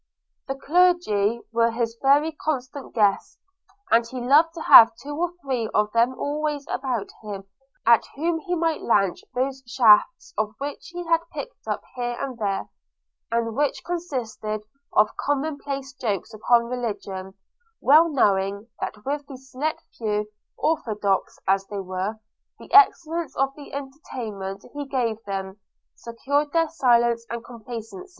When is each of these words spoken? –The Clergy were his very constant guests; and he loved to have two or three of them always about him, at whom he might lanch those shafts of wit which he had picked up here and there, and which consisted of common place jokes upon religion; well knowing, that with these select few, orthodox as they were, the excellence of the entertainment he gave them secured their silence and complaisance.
–The 0.47 0.55
Clergy 0.55 1.41
were 1.51 1.69
his 1.69 1.95
very 2.01 2.31
constant 2.31 2.95
guests; 2.95 3.37
and 3.91 4.03
he 4.07 4.19
loved 4.19 4.55
to 4.55 4.61
have 4.63 4.95
two 4.95 5.15
or 5.15 5.31
three 5.43 5.69
of 5.75 5.91
them 5.91 6.15
always 6.17 6.65
about 6.71 7.09
him, 7.21 7.43
at 7.85 8.07
whom 8.15 8.39
he 8.39 8.55
might 8.55 8.81
lanch 8.81 9.23
those 9.35 9.61
shafts 9.67 10.33
of 10.39 10.55
wit 10.59 10.77
which 10.77 10.87
he 10.87 11.05
had 11.05 11.21
picked 11.31 11.67
up 11.67 11.83
here 11.93 12.17
and 12.19 12.39
there, 12.39 12.67
and 13.31 13.55
which 13.55 13.83
consisted 13.85 14.63
of 14.91 15.15
common 15.17 15.59
place 15.59 15.93
jokes 15.93 16.33
upon 16.33 16.65
religion; 16.65 17.35
well 17.79 18.09
knowing, 18.09 18.69
that 18.79 19.05
with 19.05 19.27
these 19.27 19.51
select 19.51 19.83
few, 19.99 20.25
orthodox 20.57 21.37
as 21.47 21.67
they 21.67 21.77
were, 21.79 22.17
the 22.57 22.73
excellence 22.73 23.35
of 23.37 23.53
the 23.55 23.71
entertainment 23.71 24.65
he 24.73 24.83
gave 24.83 25.23
them 25.25 25.59
secured 25.93 26.51
their 26.53 26.69
silence 26.69 27.23
and 27.29 27.43
complaisance. 27.45 28.09